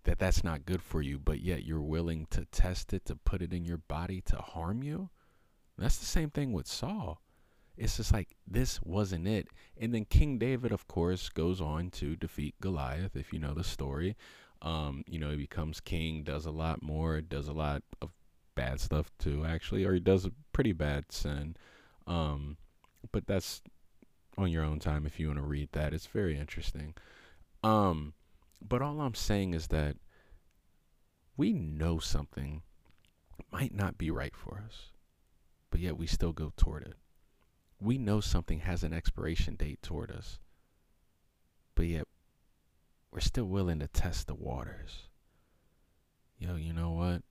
that 0.10 0.18
that's 0.18 0.44
not 0.44 0.66
good 0.66 0.82
for 0.82 1.04
you, 1.04 1.20
but 1.20 1.40
yet 1.40 1.66
you're 1.66 1.80
willing 1.80 2.26
to 2.32 2.44
test 2.46 2.94
it 2.94 3.06
to 3.06 3.16
put 3.16 3.44
it 3.44 3.54
in 3.54 3.64
your 3.64 3.78
body 3.78 4.22
to 4.22 4.38
harm 4.38 4.82
you. 4.82 5.08
That's 5.78 6.00
the 6.00 6.06
same 6.08 6.32
thing 6.32 6.52
with 6.52 6.66
Saul. 6.66 7.22
It's 7.78 7.98
just 7.98 8.12
like 8.12 8.30
this 8.48 8.82
wasn't 8.82 9.28
it. 9.28 9.50
And 9.78 9.94
then 9.94 10.06
King 10.06 10.40
David, 10.40 10.72
of 10.72 10.88
course, 10.88 11.30
goes 11.30 11.62
on 11.62 11.92
to 11.92 12.16
defeat 12.16 12.56
Goliath, 12.60 13.16
if 13.16 13.32
you 13.32 13.38
know 13.38 13.54
the 13.54 13.64
story. 13.64 14.18
Um, 14.64 15.04
you 15.06 15.20
know, 15.20 15.30
he 15.30 15.38
becomes 15.38 15.80
king, 15.80 16.24
does 16.24 16.48
a 16.48 16.52
lot 16.52 16.82
more, 16.82 17.22
does 17.22 17.48
a 17.48 17.54
lot 17.54 17.84
of 18.02 18.10
bad 18.56 18.80
stuff 18.80 19.12
too, 19.20 19.46
actually, 19.46 19.86
or 19.86 19.94
he 19.94 20.00
does 20.00 20.26
a 20.26 20.32
pretty 20.54 20.74
bad 20.74 21.12
sin. 21.12 21.56
Um, 22.08 22.58
but 23.12 23.28
that's 23.28 23.62
on 24.40 24.50
your 24.50 24.64
own 24.64 24.80
time 24.80 25.06
if 25.06 25.20
you 25.20 25.28
want 25.28 25.38
to 25.38 25.46
read 25.46 25.70
that. 25.74 25.94
It's 25.94 26.08
very 26.08 26.36
interesting. 26.36 26.96
Um, 27.64 28.14
but 28.62 28.82
all 28.82 29.02
I'm 29.02 29.16
saying 29.16 29.54
is 29.54 29.68
that 29.68 29.98
we 31.38 31.54
know 31.54 32.00
something 32.00 32.62
might 33.52 33.74
not 33.74 33.98
be 33.98 34.12
right 34.12 34.36
for 34.36 34.62
us, 34.66 34.92
but 35.72 35.80
yet 35.80 35.98
we 35.98 36.08
still 36.08 36.34
go 36.34 36.52
toward 36.58 36.84
it. 36.84 36.96
We 37.80 37.98
know 37.98 38.20
something 38.20 38.60
has 38.60 38.84
an 38.84 38.94
expiration 38.94 39.56
date 39.56 39.82
toward 39.82 40.12
us, 40.12 40.40
but 41.76 41.86
yet 41.86 42.08
we're 43.12 43.22
still 43.22 43.46
willing 43.46 43.80
to 43.80 43.88
test 43.88 44.28
the 44.28 44.36
waters. 44.36 45.08
Yo, 46.38 46.56
you 46.56 46.74
know 46.74 46.92
what? 46.92 47.22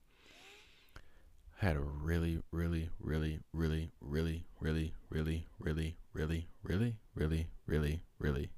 I 1.61 1.67
had 1.67 1.77
a 1.77 1.81
really, 1.81 2.41
really, 2.51 2.89
really, 3.01 3.41
really, 3.53 3.91
really, 4.03 4.45
really, 4.61 4.95
really, 5.11 5.45
really, 5.61 5.97
really, 6.15 6.49
really, 6.63 6.97
really, 7.15 7.49
really, 7.67 8.03
really 8.19 8.51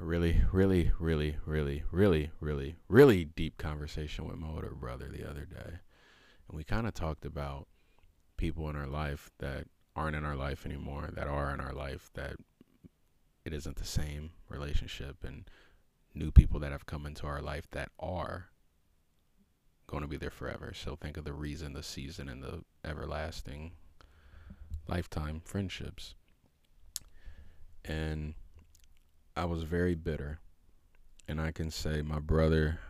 really, 0.00 0.42
really, 0.52 0.90
really, 0.98 1.36
really, 1.44 1.82
really, 1.90 2.30
really, 2.40 2.76
really 2.88 3.24
deep 3.24 3.58
conversation 3.58 4.26
with 4.26 4.36
my 4.36 4.48
older 4.48 4.74
brother 4.74 5.08
the 5.08 5.28
other 5.28 5.44
day. 5.44 5.78
And 6.48 6.56
we 6.56 6.64
kind 6.64 6.86
of 6.86 6.94
talked 6.94 7.24
about 7.24 7.66
people 8.36 8.68
in 8.70 8.76
our 8.76 8.86
life 8.86 9.30
that 9.38 9.66
aren't 9.94 10.16
in 10.16 10.24
our 10.24 10.36
life 10.36 10.64
anymore, 10.64 11.10
that 11.12 11.28
are 11.28 11.52
in 11.52 11.60
our 11.60 11.72
life, 11.72 12.10
that 12.14 12.36
it 13.44 13.52
isn't 13.52 13.76
the 13.76 13.84
same 13.84 14.30
relationship, 14.48 15.24
and 15.24 15.44
new 16.14 16.30
people 16.30 16.58
that 16.60 16.72
have 16.72 16.86
come 16.86 17.06
into 17.06 17.26
our 17.26 17.42
life 17.42 17.68
that 17.70 17.90
are 17.98 18.48
going 19.86 20.02
to 20.02 20.08
be 20.08 20.16
there 20.16 20.30
forever. 20.30 20.72
So 20.74 20.96
think 20.96 21.16
of 21.16 21.24
the 21.24 21.32
reason, 21.32 21.72
the 21.72 21.82
season, 21.82 22.28
and 22.28 22.42
the 22.42 22.64
everlasting 22.84 23.72
lifetime 24.88 25.40
friendships. 25.44 26.14
And 27.84 28.34
I 29.36 29.44
was 29.44 29.62
very 29.62 29.94
bitter. 29.94 30.40
And 31.28 31.40
I 31.40 31.52
can 31.52 31.70
say 31.70 32.02
my 32.02 32.18
brother 32.18 32.80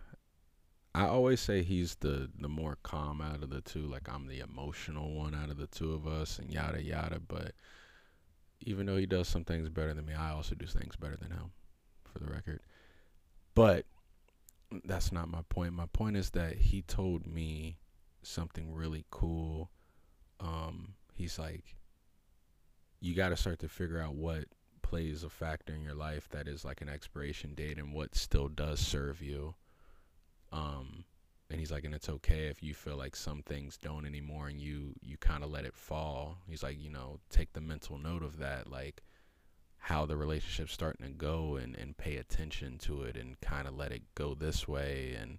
I 0.94 1.04
always 1.04 1.40
say 1.40 1.62
he's 1.62 1.94
the 1.96 2.30
the 2.38 2.48
more 2.48 2.76
calm 2.82 3.20
out 3.20 3.42
of 3.42 3.50
the 3.50 3.60
two, 3.60 3.86
like 3.86 4.08
I'm 4.12 4.26
the 4.26 4.40
emotional 4.40 5.14
one 5.14 5.34
out 5.34 5.50
of 5.50 5.56
the 5.56 5.68
two 5.68 5.94
of 5.94 6.06
us 6.06 6.38
and 6.38 6.52
yada 6.52 6.82
yada, 6.82 7.20
but 7.20 7.52
even 8.60 8.86
though 8.86 8.96
he 8.96 9.06
does 9.06 9.28
some 9.28 9.44
things 9.44 9.68
better 9.68 9.94
than 9.94 10.04
me, 10.04 10.14
I 10.14 10.32
also 10.32 10.54
do 10.54 10.66
things 10.66 10.96
better 10.96 11.16
than 11.16 11.30
him, 11.30 11.52
for 12.12 12.18
the 12.18 12.26
record. 12.26 12.60
But 13.54 13.86
that's 14.84 15.12
not 15.12 15.28
my 15.28 15.42
point. 15.48 15.72
My 15.72 15.86
point 15.86 16.16
is 16.16 16.30
that 16.30 16.56
he 16.56 16.82
told 16.82 17.26
me 17.26 17.78
something 18.22 18.74
really 18.74 19.06
cool. 19.10 19.70
Um, 20.40 20.94
he's 21.14 21.38
like, 21.38 21.76
you 23.00 23.14
got 23.14 23.30
to 23.30 23.36
start 23.36 23.60
to 23.60 23.68
figure 23.68 24.00
out 24.00 24.14
what 24.14 24.44
plays 24.90 25.22
a 25.22 25.28
factor 25.30 25.72
in 25.72 25.82
your 25.82 25.94
life 25.94 26.28
that 26.30 26.48
is 26.48 26.64
like 26.64 26.80
an 26.80 26.88
expiration 26.88 27.54
date 27.54 27.78
and 27.78 27.94
what 27.94 28.16
still 28.16 28.48
does 28.48 28.80
serve 28.80 29.22
you. 29.22 29.54
Um, 30.50 31.04
and 31.48 31.60
he's 31.60 31.70
like, 31.70 31.84
and 31.84 31.94
it's 31.94 32.08
okay 32.08 32.46
if 32.46 32.60
you 32.60 32.74
feel 32.74 32.96
like 32.96 33.14
some 33.14 33.40
things 33.42 33.78
don't 33.80 34.04
anymore 34.04 34.48
and 34.48 34.60
you 34.60 34.94
you 35.00 35.16
kind 35.16 35.44
of 35.44 35.50
let 35.50 35.64
it 35.64 35.76
fall. 35.76 36.38
He's 36.48 36.64
like, 36.64 36.76
you 36.80 36.90
know, 36.90 37.20
take 37.30 37.52
the 37.52 37.60
mental 37.60 37.98
note 37.98 38.24
of 38.24 38.38
that, 38.38 38.68
like 38.68 39.04
how 39.78 40.06
the 40.06 40.16
relationship's 40.16 40.72
starting 40.72 41.06
to 41.06 41.12
go 41.12 41.54
and 41.54 41.76
and 41.76 41.96
pay 41.96 42.16
attention 42.16 42.76
to 42.78 43.02
it 43.02 43.16
and 43.16 43.40
kind 43.40 43.68
of 43.68 43.76
let 43.76 43.92
it 43.92 44.02
go 44.16 44.34
this 44.34 44.66
way 44.66 45.16
and 45.16 45.38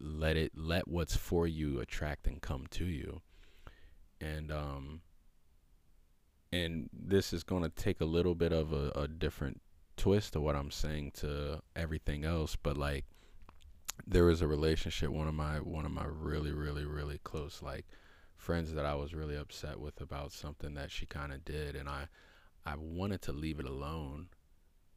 let 0.00 0.38
it 0.38 0.52
let 0.56 0.88
what's 0.88 1.14
for 1.14 1.46
you 1.46 1.78
attract 1.78 2.26
and 2.26 2.40
come 2.40 2.64
to 2.70 2.86
you. 2.86 3.20
And 4.18 4.50
um 4.50 5.02
and 6.54 6.88
this 6.92 7.32
is 7.32 7.42
going 7.42 7.64
to 7.64 7.68
take 7.68 8.00
a 8.00 8.04
little 8.04 8.34
bit 8.36 8.52
of 8.52 8.72
a, 8.72 8.90
a 8.94 9.08
different 9.08 9.60
twist 9.96 10.34
to 10.34 10.40
what 10.40 10.54
I'm 10.54 10.70
saying 10.70 11.12
to 11.16 11.60
everything 11.74 12.24
else, 12.24 12.56
but 12.56 12.76
like 12.76 13.04
there 14.06 14.24
was 14.24 14.40
a 14.40 14.46
relationship 14.46 15.10
one 15.10 15.28
of 15.28 15.34
my 15.34 15.56
one 15.60 15.84
of 15.84 15.92
my 15.92 16.04
really 16.04 16.50
really 16.50 16.84
really 16.84 17.18
close 17.22 17.62
like 17.62 17.86
friends 18.36 18.74
that 18.74 18.84
I 18.84 18.96
was 18.96 19.14
really 19.14 19.36
upset 19.36 19.78
with 19.78 20.00
about 20.00 20.32
something 20.32 20.74
that 20.74 20.90
she 20.90 21.06
kind 21.06 21.32
of 21.32 21.44
did 21.44 21.76
and 21.76 21.88
I 21.88 22.08
I 22.66 22.74
wanted 22.76 23.22
to 23.22 23.32
leave 23.32 23.60
it 23.60 23.66
alone 23.66 24.28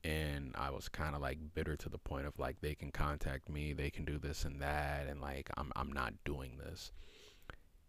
and 0.03 0.55
I 0.57 0.71
was 0.71 0.89
kind 0.89 1.15
of 1.15 1.21
like 1.21 1.37
bitter 1.53 1.75
to 1.75 1.89
the 1.89 1.97
point 1.97 2.25
of 2.25 2.39
like 2.39 2.61
they 2.61 2.75
can 2.75 2.91
contact 2.91 3.49
me, 3.49 3.73
they 3.73 3.91
can 3.91 4.05
do 4.05 4.17
this 4.17 4.45
and 4.45 4.61
that 4.61 5.07
and 5.07 5.21
like 5.21 5.49
I'm 5.57 5.71
I'm 5.75 5.91
not 5.91 6.13
doing 6.25 6.57
this. 6.57 6.91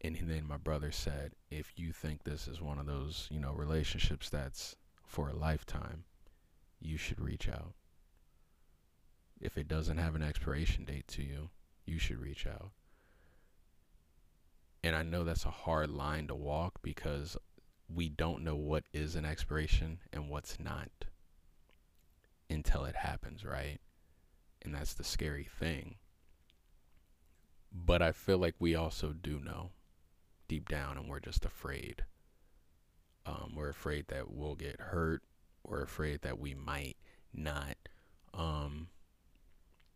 And 0.01 0.17
then 0.17 0.47
my 0.47 0.57
brother 0.57 0.93
said, 0.93 1.33
if 1.51 1.73
you 1.77 1.93
think 1.93 2.23
this 2.23 2.47
is 2.47 2.61
one 2.61 2.79
of 2.79 2.87
those, 2.87 3.27
you 3.31 3.41
know, 3.41 3.53
relationships 3.53 4.31
that's 4.31 4.77
for 5.05 5.29
a 5.29 5.35
lifetime, 5.37 6.05
you 6.81 6.97
should 6.97 7.21
reach 7.21 7.49
out. 7.49 7.73
If 9.41 9.59
it 9.59 9.67
doesn't 9.67 9.99
have 9.99 10.15
an 10.15 10.23
expiration 10.23 10.85
date 10.85 11.09
to 11.09 11.23
you, 11.23 11.51
you 11.85 11.99
should 11.99 12.21
reach 12.21 12.47
out. 12.47 12.71
And 14.85 14.95
I 14.95 15.03
know 15.03 15.25
that's 15.25 15.45
a 15.45 15.51
hard 15.51 15.91
line 15.91 16.29
to 16.29 16.35
walk 16.35 16.81
because 16.83 17.37
we 17.93 18.09
don't 18.09 18.45
know 18.45 18.57
what 18.57 18.85
is 18.93 19.17
an 19.17 19.25
expiration 19.25 19.99
and 20.13 20.29
what's 20.29 20.61
not 20.61 20.91
until 22.49 22.85
it 22.85 22.97
happens, 22.97 23.45
right? 23.45 23.81
And 24.63 24.75
that's 24.75 24.95
the 24.95 25.05
scary 25.05 25.49
thing. 25.59 25.97
But 27.73 28.01
I 28.01 28.13
feel 28.13 28.39
like 28.39 28.55
we 28.59 28.75
also 28.75 29.13
do 29.13 29.41
know 29.41 29.71
deep 30.49 30.69
down 30.69 30.97
and 30.97 31.09
we're 31.09 31.21
just 31.21 31.45
afraid. 31.45 32.05
Um, 33.27 33.53
we're 33.55 33.69
afraid 33.69 34.09
that 34.09 34.31
we'll 34.31 34.55
get 34.55 34.81
hurt. 34.81 35.23
We're 35.63 35.83
afraid 35.83 36.23
that 36.23 36.39
we 36.39 36.55
might 36.55 36.97
not. 37.35 37.77
Um, 38.33 38.89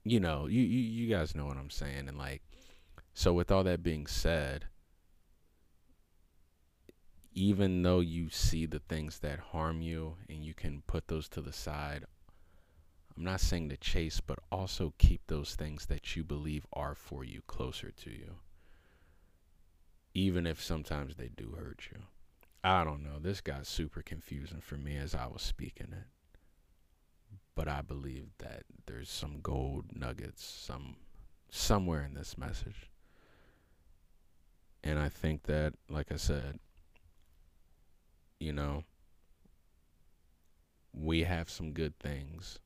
you 0.05 0.21
know, 0.21 0.47
you, 0.47 0.61
you 0.61 0.81
you 0.81 1.15
guys 1.15 1.35
know 1.35 1.47
what 1.47 1.57
I'm 1.57 1.71
saying, 1.71 2.09
and 2.09 2.19
like, 2.19 2.43
so 3.15 3.33
with 3.33 3.51
all 3.51 3.65
that 3.65 3.83
being 3.83 4.07
said, 4.07 4.67
even 7.33 7.83
though 7.83 8.01
you 8.01 8.29
see 8.29 8.67
the 8.67 8.81
things 8.81 9.21
that 9.21 9.39
harm 9.39 9.81
you 9.81 10.17
and 10.29 10.45
you 10.45 10.53
can 10.53 10.83
put 10.87 11.09
those 11.09 11.29
to 11.31 11.41
the 11.41 11.53
side, 11.53 12.05
I'm 13.17 13.25
not 13.25 13.41
saying 13.41 13.71
to 13.71 13.77
chase, 13.77 14.21
but 14.21 14.41
also 14.51 14.93
keep 14.99 15.23
those 15.27 15.55
things 15.55 15.87
that 15.87 16.17
you 16.17 16.25
believe 16.25 16.67
are 16.73 16.95
for 16.95 17.25
you 17.25 17.41
closer 17.47 17.91
to 17.91 18.11
you 18.11 18.37
even 20.15 20.47
if 20.47 20.63
sometimes 20.63 21.17
they 21.17 21.29
do 21.29 21.57
hurt 21.59 21.89
you. 21.93 22.03
I 22.65 22.85
don't 22.85 23.03
know. 23.03 23.19
This 23.21 23.41
got 23.41 23.67
super 23.67 24.03
confusing 24.03 24.61
for 24.61 24.77
me 24.77 24.97
as 24.97 25.15
I 25.15 25.27
was 25.27 25.43
speaking 25.43 25.89
it. 25.93 26.07
But 27.55 27.69
I 27.69 27.83
believe 27.83 28.29
that 28.39 28.63
there's 28.87 29.11
some 29.11 29.41
gold 29.43 29.87
nuggets 29.95 30.45
some 30.45 30.97
somewhere 31.51 32.05
in 32.05 32.15
this 32.15 32.39
message. 32.39 32.91
And 34.85 34.99
I 34.99 35.09
think 35.09 35.45
that 35.45 35.75
like 35.89 36.11
I 36.13 36.17
said, 36.17 36.59
you 38.41 38.53
know, 38.53 38.85
we 40.95 41.25
have 41.25 41.51
some 41.51 41.73
good 41.73 41.99
things 41.99 42.59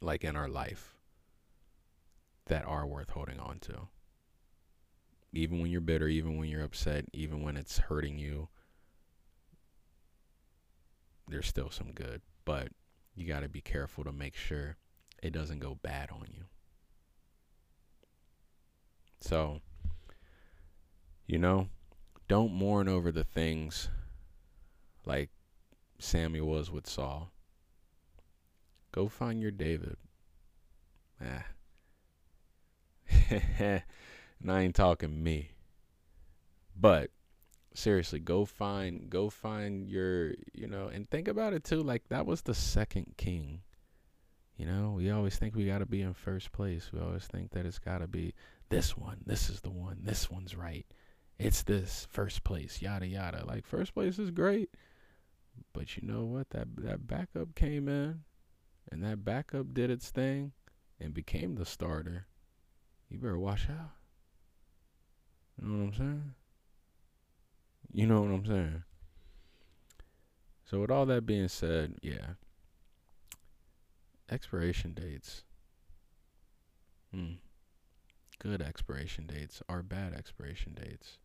like 0.00 0.24
in 0.24 0.36
our 0.36 0.48
life 0.48 0.94
that 2.46 2.64
are 2.64 2.86
worth 2.86 3.10
holding 3.10 3.38
on 3.40 3.58
to 3.60 3.88
even 5.32 5.60
when 5.60 5.70
you're 5.70 5.80
bitter, 5.80 6.08
even 6.08 6.38
when 6.38 6.48
you're 6.48 6.64
upset, 6.64 7.04
even 7.12 7.42
when 7.42 7.56
it's 7.56 7.78
hurting 7.78 8.18
you, 8.18 8.48
there's 11.28 11.46
still 11.46 11.70
some 11.70 11.92
good. 11.92 12.22
But 12.44 12.68
you 13.14 13.26
got 13.26 13.40
to 13.40 13.48
be 13.48 13.60
careful 13.60 14.04
to 14.04 14.12
make 14.12 14.34
sure 14.34 14.76
it 15.22 15.32
doesn't 15.32 15.58
go 15.58 15.78
bad 15.82 16.10
on 16.10 16.26
you. 16.32 16.44
So, 19.20 19.60
you 21.26 21.38
know, 21.38 21.68
don't 22.28 22.52
mourn 22.52 22.88
over 22.88 23.10
the 23.10 23.24
things 23.24 23.88
like 25.04 25.30
Samuel 25.98 26.46
was 26.46 26.70
with 26.70 26.86
Saul. 26.86 27.32
Go 28.92 29.08
find 29.08 29.42
your 29.42 29.50
David. 29.50 29.96
Ah. 31.20 31.44
and 34.40 34.50
I 34.52 34.62
ain't 34.62 34.74
talking 34.74 35.22
me. 35.22 35.50
But 36.78 37.10
seriously, 37.74 38.18
go 38.20 38.44
find 38.44 39.10
go 39.10 39.30
find 39.30 39.88
your 39.88 40.32
you 40.52 40.66
know, 40.66 40.88
and 40.88 41.08
think 41.08 41.28
about 41.28 41.52
it 41.52 41.64
too, 41.64 41.82
like 41.82 42.08
that 42.08 42.26
was 42.26 42.42
the 42.42 42.54
second 42.54 43.14
king. 43.16 43.60
You 44.56 44.66
know, 44.66 44.94
we 44.96 45.10
always 45.10 45.36
think 45.36 45.54
we 45.54 45.66
gotta 45.66 45.86
be 45.86 46.02
in 46.02 46.14
first 46.14 46.52
place. 46.52 46.90
We 46.92 47.00
always 47.00 47.26
think 47.26 47.52
that 47.52 47.66
it's 47.66 47.78
gotta 47.78 48.08
be 48.08 48.34
this 48.68 48.96
one, 48.96 49.18
this 49.24 49.48
is 49.48 49.60
the 49.60 49.70
one, 49.70 49.98
this 50.02 50.30
one's 50.30 50.56
right. 50.56 50.86
It's 51.38 51.62
this 51.62 52.06
first 52.10 52.42
place, 52.42 52.82
yada 52.82 53.06
yada. 53.06 53.44
Like 53.46 53.66
first 53.66 53.94
place 53.94 54.18
is 54.18 54.30
great. 54.30 54.70
But 55.72 55.96
you 55.96 56.06
know 56.06 56.24
what? 56.24 56.50
That 56.50 56.68
that 56.78 57.06
backup 57.06 57.54
came 57.54 57.88
in 57.88 58.22
and 58.90 59.04
that 59.04 59.24
backup 59.24 59.74
did 59.74 59.90
its 59.90 60.10
thing 60.10 60.52
and 61.00 61.14
became 61.14 61.54
the 61.54 61.64
starter. 61.64 62.26
You 63.08 63.18
better 63.18 63.38
watch 63.38 63.68
out. 63.70 63.97
You 65.60 65.68
know 65.68 65.78
what 65.78 65.86
I'm 65.86 65.94
saying? 65.94 66.34
You 67.92 68.06
know 68.06 68.20
what 68.20 68.30
I'm 68.30 68.46
saying? 68.46 68.82
So 70.64 70.80
with 70.80 70.90
all 70.90 71.06
that 71.06 71.26
being 71.26 71.48
said, 71.48 71.94
yeah. 72.02 72.34
Expiration 74.30 74.92
dates. 74.92 75.42
Hmm. 77.12 77.34
Good 78.38 78.62
expiration 78.62 79.26
dates 79.26 79.62
are 79.68 79.82
bad 79.82 80.12
expiration 80.12 80.76
dates. 80.80 81.18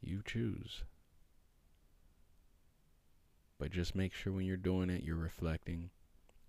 You 0.00 0.22
choose. 0.24 0.84
But 3.58 3.70
just 3.70 3.96
make 3.96 4.12
sure 4.12 4.32
when 4.32 4.44
you're 4.44 4.56
doing 4.56 4.90
it, 4.90 5.02
you're 5.02 5.16
reflecting. 5.16 5.90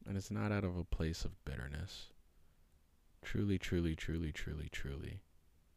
And 0.05 0.17
it's 0.17 0.29
not 0.29 0.51
out 0.51 0.65
of 0.65 0.77
a 0.77 0.83
place 0.83 1.25
of 1.25 1.43
bitterness. 1.45 2.07
Truly, 3.23 3.57
truly, 3.57 3.95
truly, 3.95 4.31
truly, 4.31 4.67
truly 4.71 5.21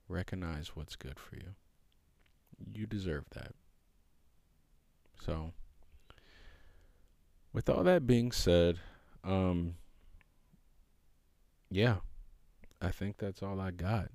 recognize 0.09 0.75
what's 0.75 0.97
good 0.97 1.19
for 1.19 1.37
you. 1.37 1.55
You 2.73 2.87
deserve 2.87 3.25
that. 3.35 3.53
So, 5.25 5.53
with 7.53 7.69
all 7.69 7.85
that 7.85 8.07
being 8.07 8.33
said, 8.33 8.79
um, 9.25 9.75
yeah, 11.71 11.97
I 12.81 12.91
think 12.91 13.19
that's 13.19 13.43
all 13.43 13.61
I 13.61 13.71
got. 13.71 14.11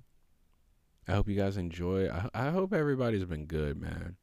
I 1.06 1.12
hope 1.12 1.28
you 1.28 1.36
guys 1.36 1.56
enjoy. 1.56 2.08
I, 2.08 2.28
I 2.34 2.50
hope 2.50 2.72
everybody's 2.72 3.24
been 3.24 3.46
good, 3.46 3.80
man. 3.80 4.16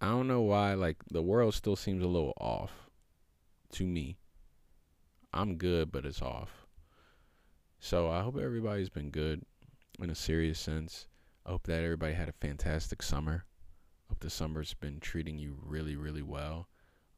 I 0.00 0.08
don't 0.08 0.28
know 0.28 0.40
why, 0.40 0.74
like, 0.74 0.96
the 1.10 1.22
world 1.22 1.54
still 1.54 1.76
seems 1.76 2.02
a 2.02 2.08
little 2.08 2.32
off 2.40 2.88
to 3.72 3.86
me. 3.86 4.16
I'm 5.32 5.56
good, 5.56 5.92
but 5.92 6.06
it's 6.06 6.22
off. 6.22 6.66
So 7.78 8.10
I 8.10 8.22
hope 8.22 8.38
everybody's 8.38 8.88
been 8.88 9.10
good 9.10 9.44
in 10.02 10.10
a 10.10 10.14
serious 10.14 10.58
sense. 10.58 11.06
I 11.44 11.50
hope 11.50 11.64
that 11.64 11.82
everybody 11.82 12.14
had 12.14 12.28
a 12.28 12.32
fantastic 12.32 13.02
summer. 13.02 13.44
Hope 14.08 14.20
the 14.20 14.30
summer's 14.30 14.74
been 14.74 15.00
treating 15.00 15.38
you 15.38 15.56
really, 15.62 15.96
really 15.96 16.22
well. 16.22 16.68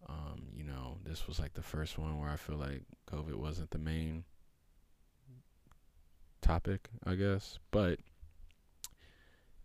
Um, 0.09 0.49
you 0.55 0.65
know, 0.65 0.99
this 1.05 1.27
was 1.27 1.39
like 1.39 1.55
the 1.55 1.63
first 1.63 1.99
one 1.99 2.19
where 2.19 2.31
I 2.31 2.37
feel 2.37 2.57
like 2.57 2.83
COVID 3.11 3.35
wasn't 3.35 3.71
the 3.71 3.79
main 3.79 4.25
topic, 6.41 6.91
I 7.05 7.15
guess. 7.15 7.59
But 7.71 7.99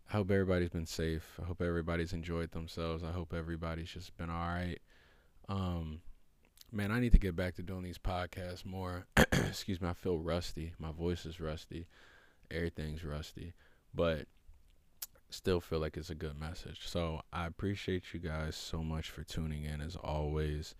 I 0.08 0.16
hope 0.16 0.30
everybody's 0.30 0.70
been 0.70 0.86
safe. 0.86 1.38
I 1.42 1.44
hope 1.44 1.60
everybody's 1.60 2.12
enjoyed 2.12 2.52
themselves. 2.52 3.04
I 3.04 3.12
hope 3.12 3.34
everybody's 3.34 3.90
just 3.90 4.16
been 4.16 4.30
all 4.30 4.48
right. 4.48 4.78
Um, 5.48 6.00
man, 6.72 6.90
I 6.90 7.00
need 7.00 7.12
to 7.12 7.18
get 7.18 7.36
back 7.36 7.56
to 7.56 7.62
doing 7.62 7.82
these 7.82 7.98
podcasts 7.98 8.64
more. 8.64 9.06
Excuse 9.32 9.80
me, 9.80 9.88
I 9.88 9.92
feel 9.92 10.18
rusty. 10.18 10.72
My 10.78 10.92
voice 10.92 11.26
is 11.26 11.40
rusty. 11.40 11.86
Everything's 12.50 13.04
rusty. 13.04 13.54
But 13.94 14.26
still 15.30 15.60
feel 15.60 15.78
like 15.78 15.96
it's 15.96 16.10
a 16.10 16.14
good 16.14 16.38
message. 16.38 16.88
So 16.88 17.20
I 17.32 17.46
appreciate 17.46 18.14
you 18.14 18.20
guys 18.20 18.56
so 18.56 18.82
much 18.82 19.10
for 19.10 19.22
tuning 19.22 19.64
in 19.64 19.80
as 19.80 19.96
always. 19.96 20.74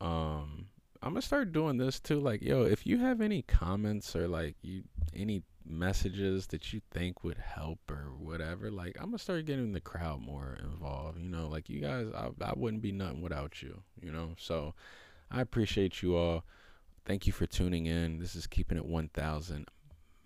Um 0.00 0.66
I'm 1.02 1.12
gonna 1.12 1.22
start 1.22 1.52
doing 1.52 1.76
this 1.76 2.00
too. 2.00 2.18
Like, 2.18 2.42
yo, 2.42 2.62
if 2.62 2.86
you 2.86 2.98
have 2.98 3.20
any 3.20 3.42
comments 3.42 4.16
or 4.16 4.26
like 4.26 4.56
you 4.62 4.82
any 5.14 5.42
messages 5.64 6.46
that 6.48 6.72
you 6.72 6.80
think 6.90 7.22
would 7.22 7.38
help 7.38 7.78
or 7.90 8.12
whatever, 8.18 8.70
like 8.70 8.96
I'm 8.98 9.06
gonna 9.06 9.18
start 9.18 9.44
getting 9.46 9.72
the 9.72 9.80
crowd 9.80 10.20
more 10.20 10.58
involved. 10.62 11.20
You 11.20 11.28
know, 11.28 11.48
like 11.48 11.68
you 11.68 11.80
guys, 11.80 12.08
I 12.14 12.30
I 12.44 12.52
wouldn't 12.56 12.82
be 12.82 12.92
nothing 12.92 13.20
without 13.20 13.62
you. 13.62 13.82
You 14.00 14.10
know, 14.10 14.34
so 14.38 14.74
I 15.30 15.40
appreciate 15.40 16.02
you 16.02 16.16
all. 16.16 16.44
Thank 17.04 17.26
you 17.26 17.32
for 17.32 17.46
tuning 17.46 17.86
in. 17.86 18.18
This 18.18 18.36
is 18.36 18.46
keeping 18.46 18.76
it 18.76 18.84
1,000. 18.84 19.66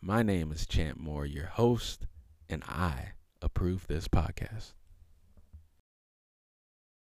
My 0.04 0.24
name 0.24 0.50
is 0.50 0.66
Champ 0.66 0.98
Moore, 0.98 1.24
your 1.24 1.46
host, 1.46 2.08
and 2.50 2.64
I 2.64 3.12
approve 3.40 3.86
this 3.86 4.08
podcast. 4.08 4.72